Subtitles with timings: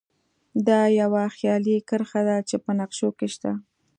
[0.67, 3.51] دا یوه خیالي کرښه ده چې په نقشو کې شته